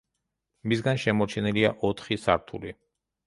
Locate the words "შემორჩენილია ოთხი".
1.03-2.19